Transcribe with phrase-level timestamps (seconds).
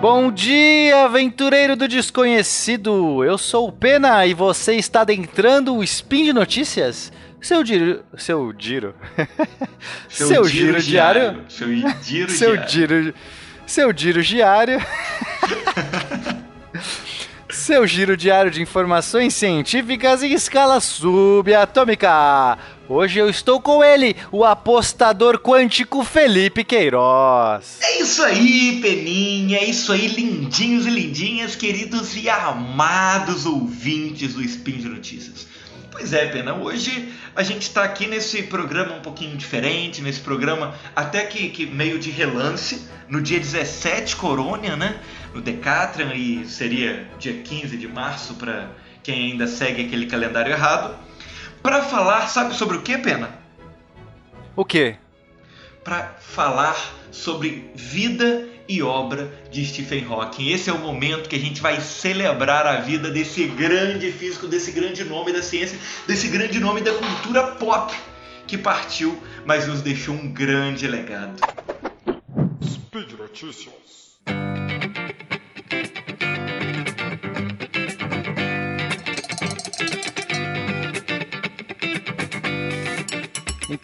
[0.00, 3.22] Bom dia, aventureiro do desconhecido!
[3.22, 7.12] Eu sou o Pena e você está adentrando o Spin de Notícias?
[7.38, 8.02] Seu giro.
[8.16, 8.94] Seu giro.
[10.08, 11.20] Seu, seu giro, giro diário.
[11.20, 11.50] diário.
[11.50, 11.68] Seu
[12.02, 12.68] giro seu diário.
[12.70, 13.14] Giro,
[13.66, 14.80] seu giro diário.
[17.60, 22.56] seu giro diário de informações científicas em escala subatômica.
[22.88, 27.78] Hoje eu estou com ele, o apostador quântico Felipe Queiroz.
[27.82, 34.42] É isso aí, Peninha, é isso aí, lindinhos e lindinhas, queridos e amados ouvintes do
[34.42, 35.46] Spin de Notícias.
[35.92, 40.74] Pois é, Pena, hoje a gente está aqui nesse programa um pouquinho diferente, nesse programa
[40.96, 44.98] até que, que meio de relance, no dia 17 Corônia, né?
[45.34, 48.68] No Decatran, e seria dia 15 de março para
[49.02, 50.96] quem ainda segue aquele calendário errado
[51.62, 53.30] para falar, sabe sobre o que, Pena?
[54.56, 54.96] O que?
[55.84, 56.76] Para falar
[57.10, 60.50] sobre vida e obra de Stephen Hawking.
[60.50, 64.70] Esse é o momento que a gente vai celebrar a vida desse grande físico, desse
[64.70, 67.94] grande nome da ciência, desse grande nome da cultura pop
[68.46, 71.40] que partiu, mas nos deixou um grande legado.
[72.64, 74.18] Speed Notícias.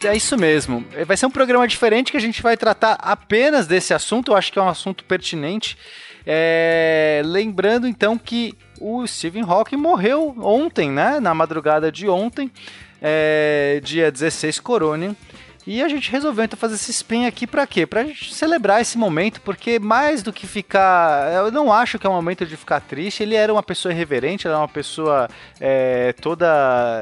[0.05, 0.85] É isso mesmo.
[1.07, 4.33] Vai ser um programa diferente que a gente vai tratar apenas desse assunto.
[4.33, 5.79] Eu acho que é um assunto pertinente.
[6.27, 7.23] É...
[7.25, 11.21] Lembrando então que o Stephen Hawking morreu ontem, né?
[11.21, 12.51] Na madrugada de ontem,
[13.01, 13.81] é...
[13.85, 15.15] dia 16 Coronian.
[15.67, 17.85] E a gente resolveu então fazer esse spin aqui para quê?
[17.85, 21.33] Pra gente celebrar esse momento, porque mais do que ficar.
[21.33, 23.23] Eu não acho que é um momento de ficar triste.
[23.25, 25.29] Ele era uma pessoa irreverente, era uma pessoa
[25.61, 26.47] é, toda.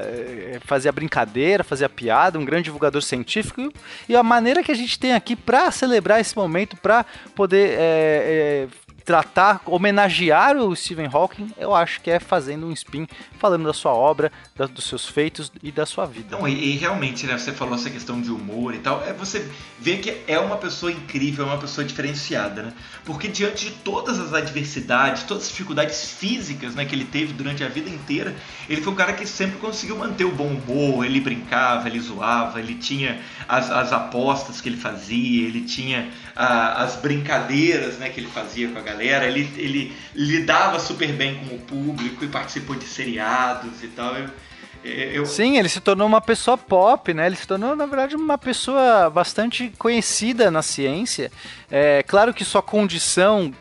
[0.05, 3.71] É, fazia brincadeira, fazia piada, um grande divulgador científico.
[4.09, 8.67] E a maneira que a gente tem aqui para celebrar esse momento, para poder é,
[8.67, 13.07] é tratar, homenagear o Stephen Hawking, eu acho que é fazendo um spin,
[13.39, 16.37] falando da sua obra, da, dos seus feitos e da sua vida.
[16.37, 19.47] Não, e, e, realmente, né, você falou essa questão de humor e tal, é você
[19.79, 22.73] vê que é uma pessoa incrível, é uma pessoa diferenciada, né?
[23.05, 27.63] Porque diante de todas as adversidades, todas as dificuldades físicas né, que ele teve durante
[27.63, 28.35] a vida inteira,
[28.69, 32.59] ele foi um cara que sempre conseguiu manter o bom humor, ele brincava, ele zoava,
[32.59, 38.21] ele tinha as, as apostas que ele fazia, ele tinha a, as brincadeiras né, que
[38.21, 42.77] ele fazia com a galera, ele, ele lidava super bem com o público e participou
[42.77, 44.15] de seriados e tal.
[44.17, 44.29] Eu,
[44.85, 45.27] eu...
[45.27, 47.27] Sim, ele se tornou uma pessoa pop, né?
[47.27, 51.33] Ele se tornou, na verdade, uma pessoa bastante conhecida na ciência.
[51.71, 53.53] É claro que sua condição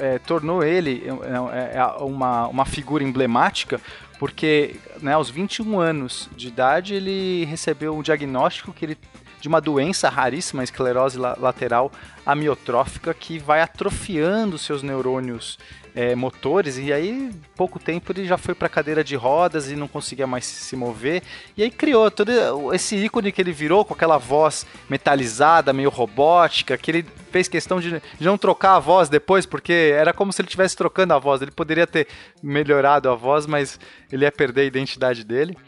[0.00, 1.04] é, tornou ele
[1.52, 3.80] é, é, uma, uma figura emblemática,
[4.18, 8.98] porque né, aos 21 anos de idade ele recebeu um diagnóstico que ele
[9.42, 11.90] de uma doença raríssima, esclerose lateral
[12.24, 15.58] amiotrófica, que vai atrofiando seus neurônios
[15.96, 19.88] é, motores, e aí, pouco tempo, ele já foi para cadeira de rodas e não
[19.88, 21.24] conseguia mais se mover.
[21.56, 22.30] E aí criou todo
[22.72, 27.80] esse ícone que ele virou com aquela voz metalizada, meio robótica, que ele fez questão
[27.80, 31.42] de, não trocar a voz depois, porque era como se ele estivesse trocando a voz.
[31.42, 32.06] Ele poderia ter
[32.40, 35.58] melhorado a voz, mas ele ia perder a identidade dele.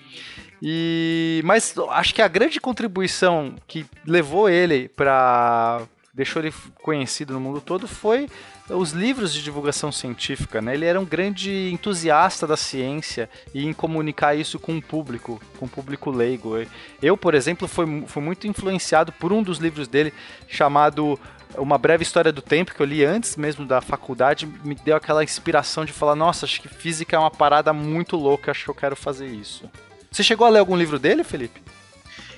[0.66, 5.82] E mas acho que a grande contribuição que levou ele para
[6.14, 8.30] deixou ele conhecido no mundo todo foi
[8.70, 10.72] os livros de divulgação científica, né?
[10.72, 15.66] Ele era um grande entusiasta da ciência e em comunicar isso com o público, com
[15.66, 16.54] o público leigo.
[17.02, 20.14] Eu, por exemplo, fui, fui muito influenciado por um dos livros dele
[20.48, 21.20] chamado
[21.58, 25.22] uma breve história do tempo que eu li antes mesmo da faculdade me deu aquela
[25.22, 28.74] inspiração de falar nossa acho que física é uma parada muito louca acho que eu
[28.74, 29.70] quero fazer isso
[30.14, 31.60] você chegou a ler algum livro dele, Felipe?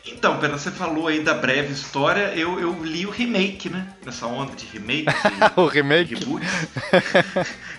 [0.06, 3.88] Então, Pena, você falou aí da breve história, eu, eu li o remake, né?
[4.04, 5.04] Nessa onda de remake.
[5.56, 6.14] O remake?
[6.14, 6.46] Reboot.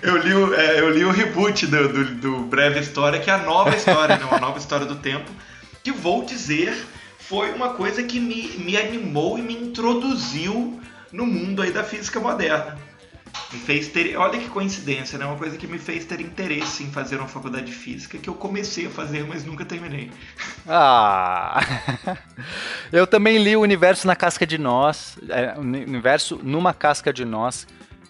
[0.03, 3.33] eu, li o, é, eu li o reboot do, do, do, Breve História, que é
[3.33, 4.25] a nova história, né?
[4.25, 5.31] Uma nova história do tempo,
[5.83, 6.77] que vou dizer
[7.17, 10.79] foi uma coisa que me, me animou e me introduziu
[11.11, 12.77] no mundo aí da física moderna.
[13.51, 15.25] Me fez ter, olha que coincidência, né?
[15.25, 18.33] Uma coisa que me fez ter interesse em fazer uma faculdade de física que eu
[18.33, 20.11] comecei a fazer, mas nunca terminei.
[20.67, 21.59] Ah!
[22.91, 27.65] eu também li o Universo na Casca de Nós, é, Universo numa Casca de Nós,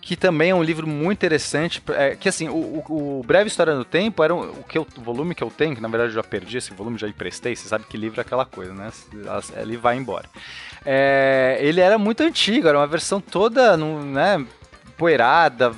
[0.07, 3.83] que também é um livro muito interessante, é, que assim, o, o, Breve História do
[3.83, 6.23] Tempo era o, que eu, o volume que eu tenho, que na verdade eu já
[6.23, 8.89] perdi esse volume, já emprestei, você sabe que livro é aquela coisa, né?
[9.57, 10.29] Ele vai embora.
[10.85, 14.45] É, ele era muito antigo, era uma versão toda, né,
[14.97, 15.73] poeirada,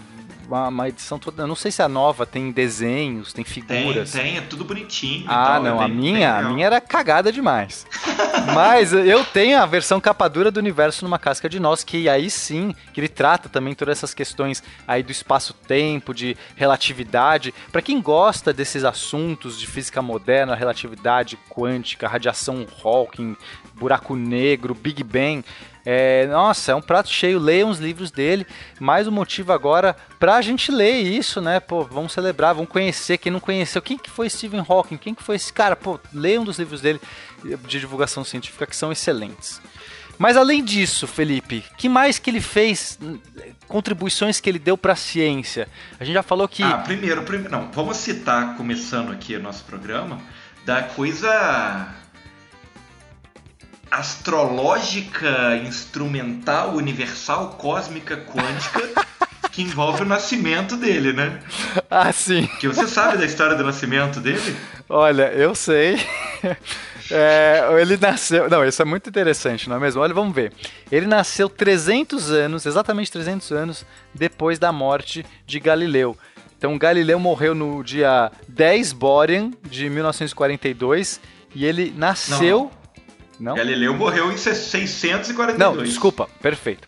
[0.50, 1.44] uma, uma, edição toda.
[1.44, 4.12] Eu não sei se a nova tem desenhos, tem figuras.
[4.12, 5.26] Tem, tem, é tudo bonitinho.
[5.28, 7.86] Ah, tal, não, é a minha, bem a minha era cagada demais.
[8.54, 12.30] Mas eu tenho a versão capa dura do universo numa casca de nós, que aí
[12.30, 17.54] sim, que ele trata também todas essas questões aí do espaço-tempo, de relatividade.
[17.72, 23.36] Para quem gosta desses assuntos de física moderna, relatividade quântica, radiação Hawking,
[23.76, 25.44] buraco negro, Big Bang,
[25.86, 27.40] é, nossa, é um prato cheio.
[27.40, 28.46] Leiam os livros dele.
[28.80, 31.60] Mais um motivo agora pra gente ler isso, né?
[31.60, 33.18] Pô, vamos celebrar, vamos conhecer.
[33.18, 34.98] Quem não conheceu, quem que foi Stephen Hawking?
[34.98, 35.76] Quem que foi esse cara?
[35.76, 37.00] Pô, leiam dos livros dele
[37.44, 39.62] de divulgação científica que são excelentes.
[40.18, 43.00] Mas além disso, Felipe, que mais que ele fez?
[43.70, 45.66] Contribuições que ele deu para a ciência?
[45.98, 46.62] A gente já falou que.
[46.62, 50.20] Ah, primeiro, primeiro, não, vamos citar, começando aqui o nosso programa,
[50.66, 51.96] da coisa
[53.92, 59.08] astrológica, instrumental, universal, cósmica, quântica.
[59.52, 61.40] que envolve o nascimento dele, né?
[61.90, 62.48] Ah, sim.
[62.60, 64.56] Que você sabe da história do nascimento dele?
[64.88, 66.00] Olha, eu sei.
[67.12, 68.48] É, ele nasceu.
[68.50, 70.00] Não, isso é muito interessante, não é mesmo?
[70.00, 70.54] Olha, vamos ver.
[70.92, 76.16] Ele nasceu 300 anos, exatamente 300 anos depois da morte de Galileu.
[76.56, 81.20] Então, Galileu morreu no dia 10 Borean de 1942
[81.56, 82.66] e ele nasceu.
[82.72, 82.79] Não?
[83.40, 83.56] Não?
[83.56, 85.58] Galileu morreu em 642.
[85.58, 86.88] Não, desculpa, perfeito.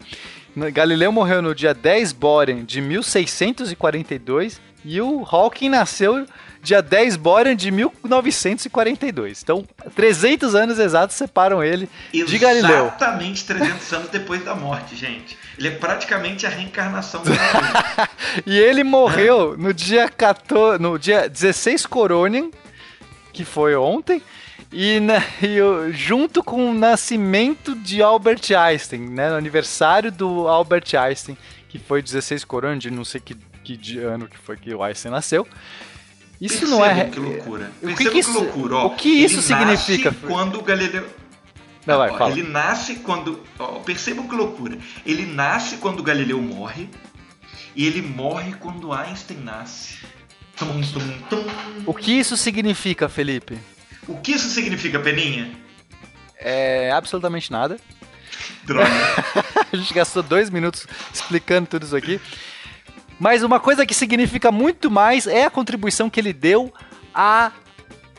[0.73, 6.25] Galileu morreu no dia 10 Borean de 1642 e o Hawking nasceu
[6.61, 9.41] dia 10 Borean de 1942.
[9.43, 9.65] Então,
[9.95, 12.87] 300 anos exatos separam ele de Galileu.
[12.87, 15.37] Exatamente 300 anos depois da morte, gente.
[15.57, 17.31] Ele é praticamente a reencarnação do
[18.45, 22.49] E ele morreu no dia 14, no dia 16 Coronian,
[23.31, 24.21] que foi ontem,
[24.71, 30.95] e, na, e junto com o nascimento de Albert Einstein, né, no aniversário do Albert
[30.95, 31.37] Einstein,
[31.67, 35.11] que foi 16 Coronian, de não sei que, que ano que foi que o Einstein
[35.11, 35.47] nasceu.
[36.39, 37.05] Isso Percebam não é.
[37.05, 37.71] Que loucura.
[37.83, 38.75] O que, que, isso, loucura.
[38.75, 40.11] Ó, o que isso significa?
[40.27, 41.07] Quando o Galileu.
[41.85, 42.31] Não, vai, fala.
[42.31, 43.43] Ele nasce quando.
[43.59, 44.77] Ó, percebam que loucura.
[45.05, 46.89] Ele nasce quando o Galileu morre.
[47.75, 49.99] E ele morre quando Einstein nasce.
[50.55, 51.45] Tum, tum, tum.
[51.85, 53.59] O que isso significa, Felipe?
[54.07, 55.51] O que isso significa, Peninha?
[56.37, 57.77] É absolutamente nada.
[58.63, 58.89] Droga.
[59.71, 62.19] a gente gastou dois minutos explicando tudo isso aqui.
[63.19, 66.73] Mas uma coisa que significa muito mais é a contribuição que ele deu
[67.13, 67.51] à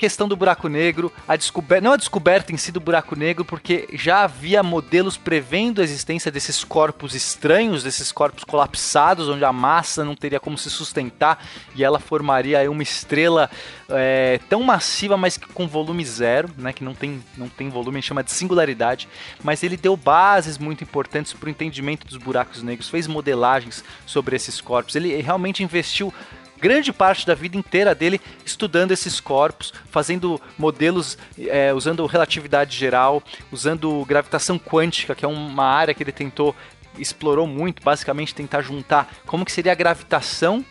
[0.03, 3.89] questão do buraco negro, a descoberta, não a descoberta em si do buraco negro, porque
[3.93, 10.05] já havia modelos prevendo a existência desses corpos estranhos, desses corpos colapsados, onde a massa
[10.05, 11.47] não teria como se sustentar
[11.77, 13.49] e ela formaria uma estrela
[13.89, 18.01] é, tão massiva, mas com volume zero, né, que não tem, não tem volume, a
[18.01, 19.09] gente chama de singularidade,
[19.45, 24.35] mas ele deu bases muito importantes para o entendimento dos buracos negros, fez modelagens sobre
[24.35, 26.13] esses corpos, ele realmente investiu
[26.63, 33.21] grande parte da vida inteira dele estudando esses corpos, fazendo modelos é, usando relatividade geral,
[33.51, 36.55] usando gravitação quântica, que é uma área que ele tentou
[36.97, 40.65] explorou muito, basicamente tentar juntar como que seria a gravitação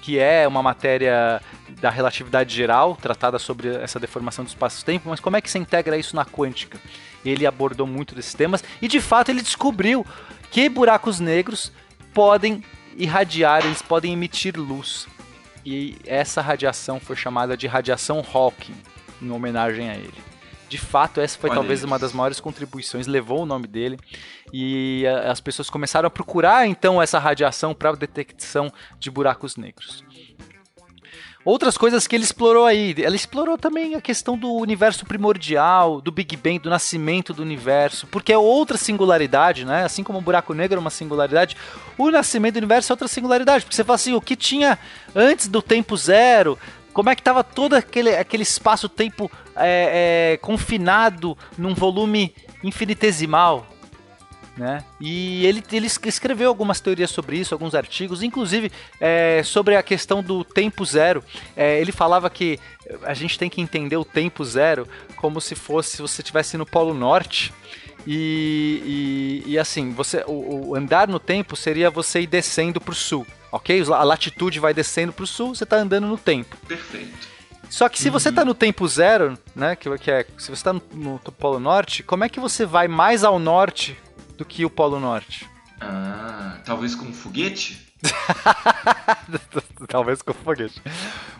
[0.00, 1.42] que é uma matéria
[1.80, 5.98] da relatividade geral, tratada sobre essa deformação do espaço-tempo, mas como é que se integra
[5.98, 6.78] isso na quântica?
[7.24, 10.06] Ele abordou muito desses temas e de fato ele descobriu
[10.50, 11.72] que buracos negros
[12.14, 12.62] podem
[12.96, 15.08] irradiar, eles podem emitir luz
[15.66, 18.76] e essa radiação foi chamada de radiação Hawking,
[19.20, 20.14] em homenagem a ele.
[20.68, 21.86] De fato, essa foi Olha talvez isso.
[21.88, 23.98] uma das maiores contribuições, levou o nome dele,
[24.52, 30.04] e as pessoas começaram a procurar então essa radiação para detecção de buracos negros.
[31.46, 36.10] Outras coisas que ele explorou aí, ela explorou também a questão do universo primordial, do
[36.10, 39.84] Big Bang, do nascimento do universo, porque é outra singularidade, né?
[39.84, 41.56] Assim como o buraco negro é uma singularidade,
[41.96, 44.76] o nascimento do universo é outra singularidade, porque você fala assim, o que tinha
[45.14, 46.58] antes do tempo zero,
[46.92, 52.34] como é que estava todo aquele, aquele espaço-tempo é, é, confinado num volume
[52.64, 53.64] infinitesimal,
[54.56, 54.82] né?
[54.98, 60.22] E ele, ele escreveu algumas teorias sobre isso, alguns artigos, inclusive é, sobre a questão
[60.22, 61.22] do tempo zero.
[61.54, 62.58] É, ele falava que
[63.02, 66.64] a gente tem que entender o tempo zero como se fosse se você estivesse no
[66.64, 67.52] Polo Norte.
[68.06, 72.92] E, e, e assim, você, o, o, andar no tempo seria você ir descendo para
[72.92, 73.82] o sul, ok?
[73.92, 76.56] A latitude vai descendo para o sul, você está andando no tempo.
[76.68, 77.36] Perfeito.
[77.68, 78.12] Só que se uhum.
[78.12, 81.58] você está no tempo zero, né, que, que é, se você está no, no Polo
[81.58, 83.98] Norte, como é que você vai mais ao norte
[84.36, 85.48] do que o Polo Norte.
[85.80, 87.86] Ah, talvez com um foguete?
[89.88, 90.80] talvez com foguete.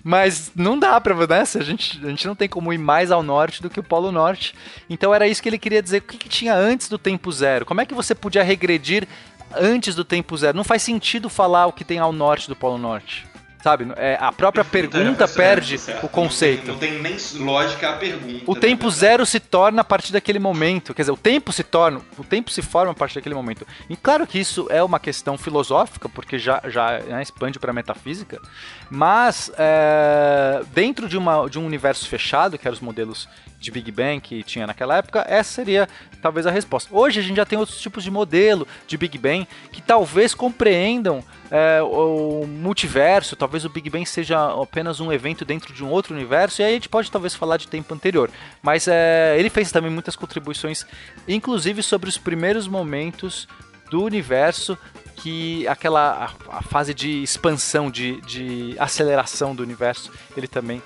[0.03, 1.41] Mas não dá pra, né?
[1.41, 4.13] A gente, a gente não tem como ir mais ao norte do que o Polo
[4.13, 4.55] Norte.
[4.89, 5.99] Então era isso que ele queria dizer.
[5.99, 7.65] O que, que tinha antes do tempo zero?
[7.65, 9.07] Como é que você podia regredir
[9.55, 10.57] antes do tempo zero.
[10.57, 13.27] Não faz sentido falar o que tem ao norte do Polo Norte.
[13.67, 13.85] Sabe?
[13.97, 16.07] É, a própria pergunta perde certo.
[16.07, 16.69] o conceito.
[16.69, 18.45] Não tem, não tem, nem lógica a pergunta.
[18.47, 18.61] O né?
[18.61, 20.95] tempo zero se torna a partir daquele momento.
[20.95, 22.01] Quer dizer, o tempo se torna.
[22.17, 23.67] O tempo se forma a partir daquele momento.
[23.91, 27.75] E claro que isso é uma questão filosófica, porque já, já né, expande para a
[27.75, 28.41] metafísica.
[28.89, 33.29] Mas é, dentro de, uma, de um universo fechado, que eram os modelos
[33.67, 35.89] de Big Bang que tinha naquela época, essa seria
[36.23, 36.95] talvez a resposta.
[36.95, 41.23] Hoje a gente já tem outros tipos de modelo de Big Bang que talvez compreendam
[41.51, 46.15] é, o multiverso, talvez o Big Bang seja apenas um evento dentro de um outro
[46.15, 48.31] universo, e aí a gente pode talvez falar de tempo anterior.
[48.63, 50.87] Mas é, ele fez também muitas contribuições,
[51.27, 53.49] inclusive sobre os primeiros momentos
[53.91, 54.79] do universo
[55.17, 60.83] que aquela a, a fase de expansão, de, de aceleração do universo, ele também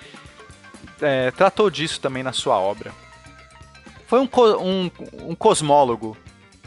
[1.00, 2.92] é, tratou disso também na sua obra.
[4.06, 4.28] Foi um,
[4.60, 4.90] um,
[5.30, 6.16] um cosmólogo,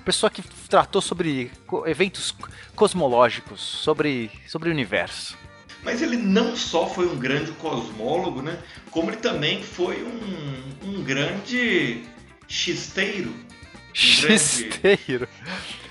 [0.05, 1.51] pessoa que tratou sobre
[1.86, 2.34] eventos
[2.75, 5.38] cosmológicos, sobre, sobre o universo.
[5.84, 8.58] Mas ele não só foi um grande cosmólogo, né?
[8.89, 12.03] Como ele também foi um, um grande
[12.48, 13.29] xisteiro.
[13.29, 15.27] Um xisteiro.
[15.27, 15.83] Grande...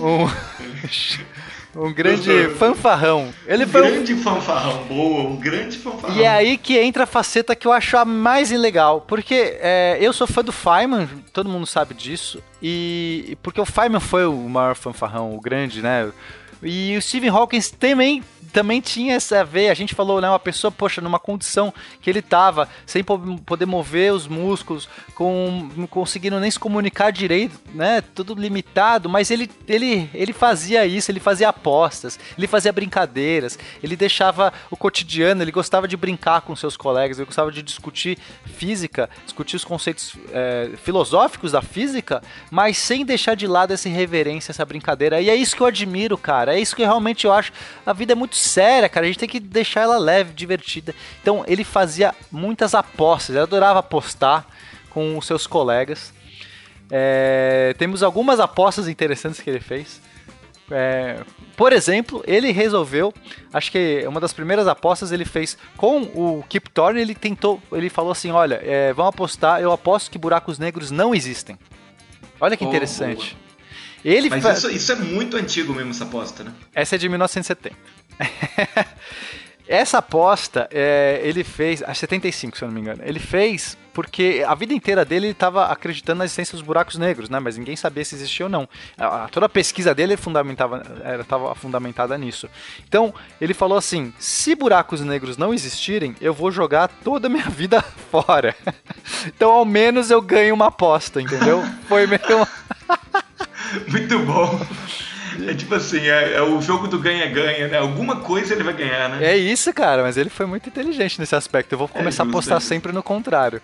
[0.00, 0.26] Um...
[1.76, 3.28] Um grande fanfarrão.
[3.46, 4.22] Ele um grande um...
[4.22, 6.16] fanfarrão, boa, um grande fanfarrão.
[6.16, 9.02] E é aí que entra a faceta que eu acho a mais ilegal.
[9.02, 12.42] Porque é, eu sou fã do Feynman, todo mundo sabe disso.
[12.62, 16.10] E porque o Feynman foi o maior fanfarrão, o grande, né?
[16.62, 18.22] E o Stephen Hawking também
[18.52, 19.72] também tinha essa veia.
[19.72, 20.28] A gente falou, né?
[20.28, 25.86] Uma pessoa, poxa, numa condição que ele tava, sem poder mover os músculos, com, não
[25.86, 28.00] conseguindo nem se comunicar direito, né?
[28.14, 33.96] Tudo limitado, mas ele, ele, ele fazia isso, ele fazia apostas, ele fazia brincadeiras, ele
[33.96, 39.08] deixava o cotidiano, ele gostava de brincar com seus colegas, ele gostava de discutir física,
[39.24, 44.64] discutir os conceitos é, filosóficos da física, mas sem deixar de lado essa irreverência, essa
[44.64, 45.20] brincadeira.
[45.20, 46.54] E é isso que eu admiro, cara.
[46.54, 47.52] É isso que realmente eu acho.
[47.84, 49.06] A vida é muito séria, cara.
[49.06, 50.94] A gente tem que deixar ela leve, divertida.
[51.20, 54.46] Então ele fazia muitas apostas, ele adorava apostar
[54.90, 56.12] com os seus colegas.
[56.90, 60.00] É, temos algumas apostas interessantes que ele fez.
[60.70, 61.20] É,
[61.56, 63.14] por exemplo, ele resolveu,
[63.52, 67.88] acho que uma das primeiras apostas ele fez com o Kip Thorne, ele tentou, ele
[67.88, 71.56] falou assim, olha, é, vamos apostar, eu aposto que buracos negros não existem.
[72.40, 73.36] Olha que oh, interessante.
[74.04, 74.52] Ele Mas fa...
[74.52, 76.52] isso, isso, é muito antigo mesmo, essa aposta, né?
[76.74, 77.74] Essa é de 1970.
[79.68, 84.44] Essa aposta é, ele fez, a 75 se eu não me engano, ele fez porque
[84.46, 87.40] a vida inteira dele ele estava acreditando na existência dos buracos negros, né?
[87.40, 88.68] Mas ninguém sabia se existia ou não.
[88.98, 92.46] A, toda a pesquisa dele estava fundamentada nisso.
[92.86, 97.48] Então ele falou assim: se buracos negros não existirem, eu vou jogar toda a minha
[97.48, 97.80] vida
[98.10, 98.54] fora.
[99.26, 101.64] então ao menos eu ganho uma aposta, entendeu?
[101.88, 102.20] Foi meio
[103.88, 104.60] Muito bom.
[105.48, 107.78] É tipo assim, é, é o jogo do ganha-ganha, né?
[107.78, 109.32] Alguma coisa ele vai ganhar, né?
[109.32, 111.72] É isso, cara, mas ele foi muito inteligente nesse aspecto.
[111.72, 113.60] Eu vou é começar é justo, a apostar é sempre no contrário.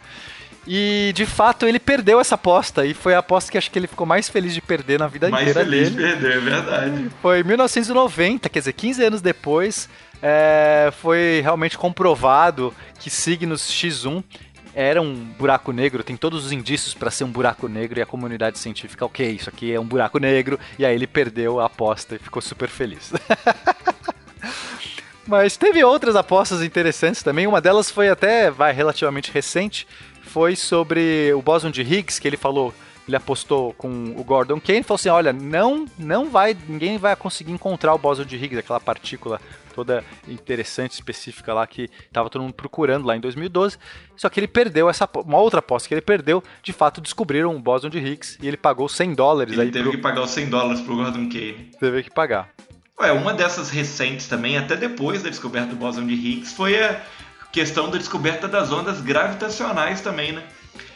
[0.67, 3.89] E de fato ele perdeu essa aposta e foi a aposta que acho que ele
[3.89, 5.83] ficou mais feliz de perder na vida mais inteira dele.
[5.83, 7.11] Mais feliz de perder, é verdade.
[7.21, 9.89] Foi em 1990, quer dizer, 15 anos depois,
[10.23, 14.23] é, foi realmente comprovado que signos X1
[14.75, 18.07] era um buraco negro, tem todos os indícios para ser um buraco negro e a
[18.07, 22.17] comunidade científica, ok, isso aqui é um buraco negro, e aí ele perdeu a aposta
[22.17, 23.13] e ficou super feliz.
[25.27, 29.87] Mas teve outras apostas interessantes também, uma delas foi até vai relativamente recente,
[30.23, 32.75] foi sobre o bóson de Higgs, que ele falou
[33.07, 37.53] ele apostou com o Gordon Kane, falou assim, olha, não, não vai, ninguém vai conseguir
[37.53, 39.41] encontrar o bóson de Higgs, aquela partícula
[39.73, 43.79] toda interessante, específica lá, que estava todo mundo procurando lá em 2012.
[44.17, 46.43] Só que ele perdeu essa uma outra aposta que ele perdeu.
[46.63, 49.59] De fato, descobriram o bóson de Higgs e ele pagou 100 dólares.
[49.59, 49.93] Ele teve pro...
[49.93, 51.71] que pagar os 100 dólares pro Gordon Kane.
[51.81, 52.51] Teve que pagar.
[53.01, 57.01] Ué, uma dessas recentes também, até depois da descoberta do bóson de Higgs, foi a
[57.51, 60.43] questão da descoberta das ondas gravitacionais também, né?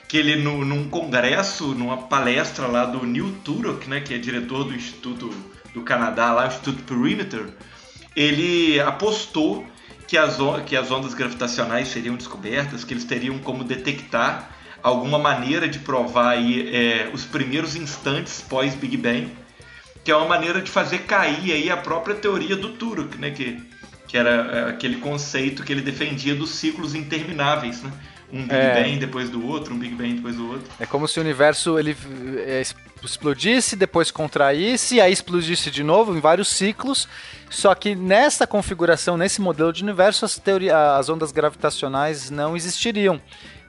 [0.08, 4.64] Que ele, no, num congresso, numa palestra lá do Neil Turok, né, que é diretor
[4.64, 5.30] do Instituto
[5.74, 7.46] do Canadá, lá, o Instituto Perimeter,
[8.16, 9.66] ele apostou
[10.08, 14.50] que as, que as ondas gravitacionais seriam descobertas, que eles teriam como detectar
[14.82, 19.28] alguma maneira de provar aí, é, os primeiros instantes pós-Big Bang,
[20.04, 23.60] que é uma maneira de fazer cair aí a própria teoria do Turok, né, que,
[24.06, 27.92] que era é, aquele conceito que ele defendia dos ciclos intermináveis, né?
[28.32, 28.82] um Big é.
[28.82, 30.66] Bang depois do outro, um Big Bang depois do outro.
[30.80, 31.96] É como se o universo ele
[32.38, 32.62] é,
[33.04, 37.08] explodisse, depois contraísse, aí explodisse de novo em vários ciclos.
[37.50, 40.40] Só que nessa configuração, nesse modelo de universo, as,
[40.98, 43.20] as ondas gravitacionais não existiriam.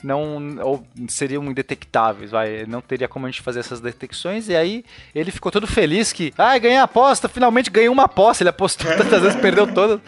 [0.04, 4.50] Não ou seriam indetectáveis, vai, não teria como a gente fazer essas detecções.
[4.50, 8.44] E aí ele ficou todo feliz que, ah, ganhei a aposta, finalmente ganhei uma aposta.
[8.44, 10.00] Ele apostou tantas vezes, perdeu todas.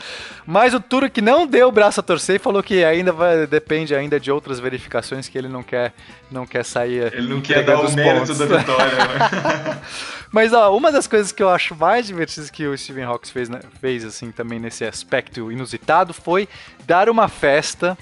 [0.46, 3.94] Mas o Turek não deu o braço a torcer e falou que ainda vai, depende
[3.94, 5.94] ainda de outras verificações que ele não quer,
[6.32, 7.14] não quer sair.
[7.14, 8.38] Ele não quer dar o mérito pontos.
[8.38, 8.98] da vitória.
[8.98, 9.82] Né?
[10.32, 13.50] Mas ó, uma das coisas que eu acho mais divertidas que o Steven Hawks fez,
[13.50, 16.48] né, fez assim também nesse aspecto inusitado foi
[16.86, 17.98] dar uma festa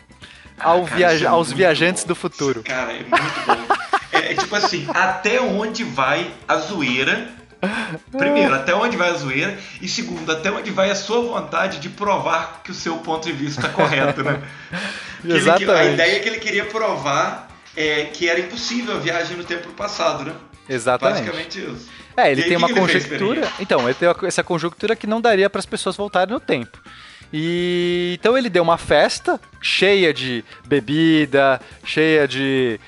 [0.59, 2.09] ao ah, cara, viaja é aos viajantes bom.
[2.09, 2.63] do futuro.
[2.63, 3.75] Cara, é muito bom.
[4.11, 7.37] é, é tipo assim, até onde vai a zoeira
[8.11, 9.57] Primeiro, até onde vai a zoeira?
[9.81, 13.33] E segundo, até onde vai a sua vontade de provar que o seu ponto de
[13.33, 14.41] vista está correto, né?
[15.25, 15.63] Exatamente.
[15.63, 19.43] Ele, a ideia é que ele queria provar é, que era impossível a viagem no
[19.43, 20.33] tempo passado, né?
[20.69, 21.25] Exatamente.
[21.25, 21.89] Basicamente isso.
[22.15, 23.47] É, ele tem uma conjectura.
[23.59, 26.79] Então, ele tem essa conjectura que não daria para as pessoas voltarem no tempo.
[27.31, 32.79] E então ele deu uma festa cheia de bebida, cheia de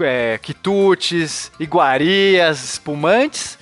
[0.00, 3.58] é, quitutes, iguarias, espumantes.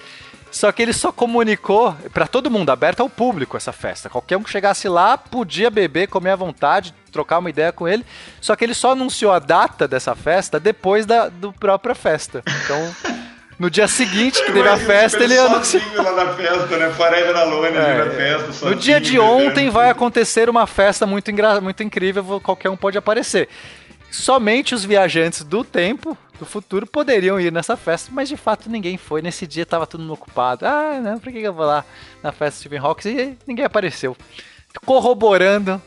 [0.50, 4.08] Só que ele só comunicou para todo mundo, aberto ao público essa festa.
[4.10, 8.04] Qualquer um que chegasse lá podia beber, comer à vontade, trocar uma ideia com ele.
[8.40, 12.42] Só que ele só anunciou a data dessa festa depois da do própria festa.
[12.64, 12.94] Então
[13.60, 15.82] No dia seguinte que teve a festa, ele anunciou.
[16.02, 16.90] lá na festa, né?
[16.94, 18.52] Forever Alone é, na festa.
[18.54, 21.60] Sozinho, no dia de ontem vai acontecer uma festa muito, ingra...
[21.60, 23.50] muito incrível, qualquer um pode aparecer.
[24.10, 28.96] Somente os viajantes do tempo, do futuro, poderiam ir nessa festa, mas de fato ninguém
[28.96, 29.20] foi.
[29.20, 30.64] Nesse dia tava todo mundo ocupado.
[30.64, 31.84] Ah, não, por que eu vou lá
[32.22, 33.08] na festa de Stephen Hawking?
[33.10, 34.16] E ninguém apareceu.
[34.86, 35.82] Corroborando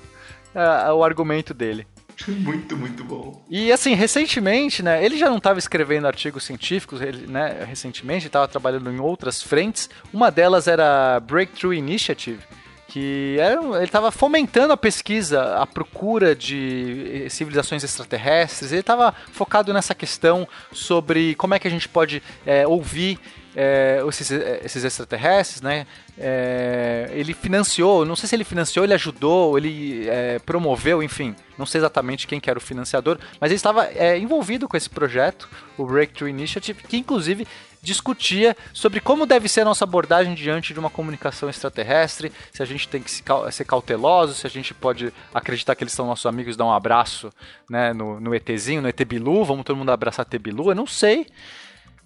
[0.53, 1.87] uh, o argumento dele.
[2.27, 3.43] Muito, muito bom.
[3.49, 8.47] E assim, recentemente, né, ele já não estava escrevendo artigos científicos, ele, né, recentemente estava
[8.47, 9.89] trabalhando em outras frentes.
[10.13, 12.41] Uma delas era Breakthrough Initiative,
[12.87, 18.71] que era, ele estava fomentando a pesquisa, a procura de civilizações extraterrestres.
[18.71, 23.19] Ele estava focado nessa questão sobre como é que a gente pode é, ouvir
[23.55, 25.85] é, esses, esses, extraterrestres, né?
[26.17, 31.65] É, ele financiou, não sei se ele financiou, ele ajudou, ele é, promoveu, enfim, não
[31.65, 35.49] sei exatamente quem que era o financiador, mas ele estava é, envolvido com esse projeto,
[35.77, 37.47] o Breakthrough Initiative, que inclusive
[37.81, 42.65] discutia sobre como deve ser a nossa abordagem diante de uma comunicação extraterrestre, se a
[42.65, 46.55] gente tem que ser cauteloso, se a gente pode acreditar que eles são nossos amigos,
[46.55, 47.29] dar um abraço
[47.69, 50.87] né, no, no ETzinho, no ET Bilu, vamos todo mundo abraçar ET Bilu, eu não
[50.87, 51.27] sei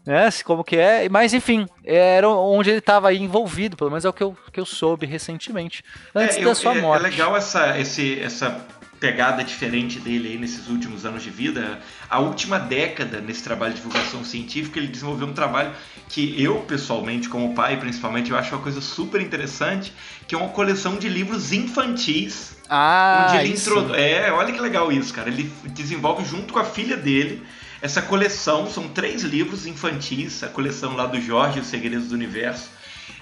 [0.07, 0.29] né?
[0.45, 4.23] Como que é, mas enfim, era onde ele estava envolvido, pelo menos é o que
[4.23, 5.83] eu, que eu soube recentemente,
[6.15, 7.05] antes é, eu, da sua é, morte.
[7.05, 8.65] É legal essa, esse, essa
[9.01, 11.79] pegada diferente dele aí nesses últimos anos de vida.
[12.09, 15.71] A última década nesse trabalho de divulgação científica, ele desenvolveu um trabalho
[16.07, 19.93] que eu, pessoalmente, como pai, principalmente, eu acho uma coisa super interessante,
[20.25, 22.55] que é uma coleção de livros infantis.
[22.69, 23.93] Ah, onde ele introdu...
[23.93, 25.27] É, olha que legal isso, cara.
[25.27, 27.45] Ele desenvolve junto com a filha dele
[27.81, 32.69] essa coleção são três livros infantis, a coleção lá do Jorge, Os Segredos do Universo,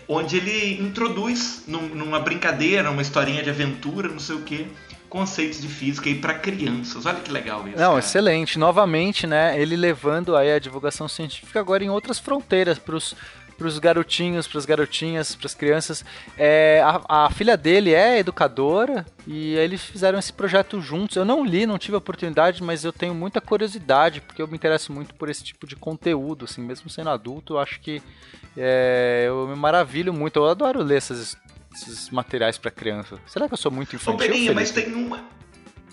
[0.08, 4.68] onde ele introduz num, numa brincadeira, uma historinha de aventura, não sei o que,
[5.10, 7.06] conceitos de física aí para crianças.
[7.06, 7.78] Olha que legal isso.
[7.78, 8.00] Não, cara.
[8.00, 8.60] excelente.
[8.60, 13.16] Novamente, né, ele levando aí a divulgação científica agora em outras fronteiras para os
[13.58, 16.06] para os garotinhos, para as garotinhas, para as crianças.
[16.38, 21.16] É, a, a, filha dele é educadora e eles fizeram esse projeto juntos.
[21.16, 24.56] Eu não li, não tive a oportunidade, mas eu tenho muita curiosidade porque eu me
[24.56, 28.02] interesso muito por esse tipo de conteúdo, assim, mesmo sendo adulto, eu acho que
[28.58, 30.38] é, eu me maravilho muito.
[30.38, 31.38] Eu adoro ler essas,
[31.74, 33.20] esses materiais para criança.
[33.26, 34.14] Será que eu sou muito infantil?
[34.14, 35.24] Ô, Beninha, mas tem uma.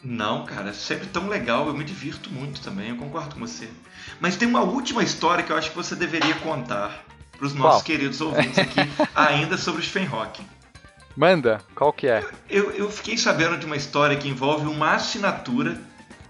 [0.05, 3.69] Não, cara, é sempre tão legal, eu me divirto muito também, eu concordo com você.
[4.21, 7.05] Mas tem uma última história que eu acho que você deveria contar
[7.43, 8.79] para os nossos queridos ouvintes aqui,
[9.17, 10.47] ainda sobre o Stephen Hawking.
[11.17, 12.25] Manda, qual que é?
[12.49, 15.77] Eu, eu fiquei sabendo de uma história que envolve uma assinatura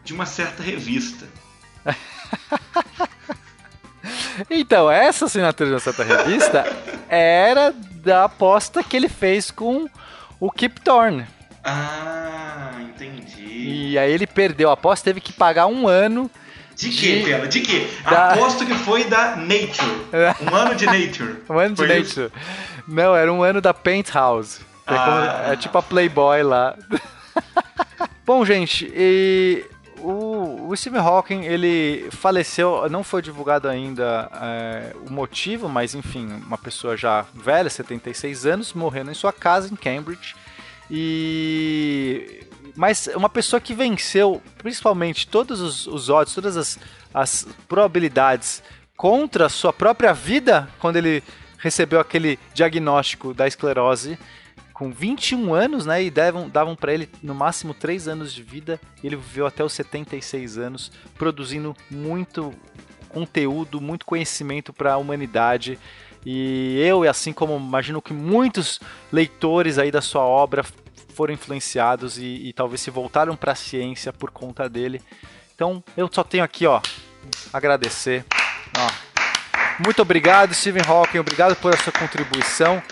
[0.03, 1.27] de uma certa revista.
[4.49, 6.65] então, essa assinatura de uma certa revista
[7.11, 9.87] era da aposta que ele fez com
[10.41, 11.27] o Kip Thorne.
[11.63, 13.91] Ah, entendi.
[13.91, 16.31] E aí ele perdeu a aposta, teve que pagar um ano
[16.77, 17.47] de quê, Pela?
[17.47, 17.87] De quê?
[18.05, 18.33] Da...
[18.33, 20.03] Aposto que foi da Nature.
[20.51, 21.37] Um ano de Nature.
[21.49, 22.03] um ano de Nature.
[22.03, 22.33] Isso?
[22.89, 24.61] Não, era um ano da Penthouse.
[24.87, 25.05] É, ah.
[25.05, 26.77] como, é tipo a Playboy lá.
[28.25, 29.65] Bom, gente, e
[29.99, 36.29] o, o Stephen Hawking, ele faleceu, não foi divulgado ainda é, o motivo, mas enfim,
[36.47, 40.35] uma pessoa já velha, 76 anos, morrendo em sua casa em Cambridge.
[40.91, 46.79] E mas uma pessoa que venceu principalmente todos os, os odds, todas as,
[47.13, 48.63] as probabilidades
[48.97, 51.23] contra a sua própria vida quando ele
[51.59, 54.19] recebeu aquele diagnóstico da esclerose
[54.73, 56.03] com 21 anos, né?
[56.03, 58.81] E davam, davam para ele no máximo 3 anos de vida.
[59.05, 62.53] Ele viveu até os 76 anos, produzindo muito
[63.09, 65.79] conteúdo, muito conhecimento para a humanidade.
[66.27, 68.81] E eu, assim como imagino que muitos
[69.13, 70.65] leitores aí da sua obra
[71.13, 75.01] foram influenciados e, e talvez se voltaram para a ciência por conta dele.
[75.55, 76.81] Então, eu só tenho aqui, ó,
[77.53, 78.25] agradecer.
[78.77, 78.91] Ó.
[79.85, 82.83] Muito obrigado, Stephen Hawking, obrigado por sua contribuição.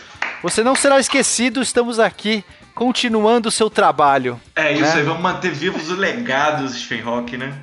[0.42, 4.40] Você não será esquecido, estamos aqui continuando o seu trabalho.
[4.54, 4.94] É isso né?
[4.94, 7.54] aí, vamos manter vivos o legado do Stephen Hawking, né?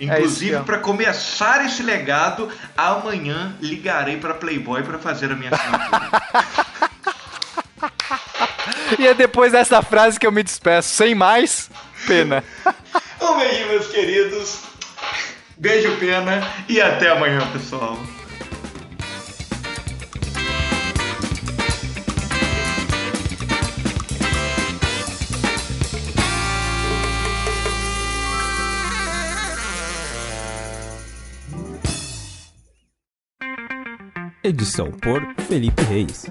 [0.00, 6.10] Inclusive, é para começar esse legado, amanhã ligarei para Playboy para fazer a minha assinatura.
[8.98, 10.88] e é depois dessa frase que eu me despeço.
[10.88, 11.70] Sem mais,
[12.06, 12.42] pena.
[13.20, 14.60] um beijinho, meus queridos.
[15.56, 16.46] Beijo, pena.
[16.68, 17.98] E até amanhã, pessoal.
[34.42, 36.26] Edição por Felipe Reis.